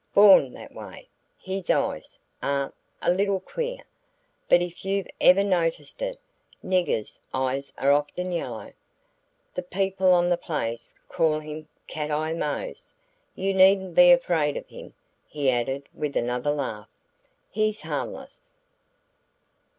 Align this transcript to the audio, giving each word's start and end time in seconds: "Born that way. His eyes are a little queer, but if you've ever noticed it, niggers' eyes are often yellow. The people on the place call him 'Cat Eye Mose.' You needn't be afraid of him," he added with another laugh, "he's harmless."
"Born 0.15 0.53
that 0.53 0.71
way. 0.73 1.09
His 1.39 1.69
eyes 1.69 2.17
are 2.41 2.73
a 3.03 3.11
little 3.11 3.39
queer, 3.39 3.85
but 4.49 4.59
if 4.63 4.83
you've 4.83 5.05
ever 5.19 5.43
noticed 5.43 6.01
it, 6.01 6.19
niggers' 6.65 7.19
eyes 7.35 7.71
are 7.77 7.91
often 7.91 8.31
yellow. 8.31 8.73
The 9.53 9.61
people 9.61 10.11
on 10.11 10.29
the 10.29 10.37
place 10.37 10.95
call 11.07 11.39
him 11.39 11.67
'Cat 11.87 12.09
Eye 12.09 12.33
Mose.' 12.33 12.95
You 13.35 13.53
needn't 13.53 13.93
be 13.93 14.09
afraid 14.11 14.57
of 14.57 14.65
him," 14.65 14.95
he 15.27 15.51
added 15.51 15.87
with 15.93 16.17
another 16.17 16.49
laugh, 16.49 16.89
"he's 17.51 17.81
harmless." 17.81 18.49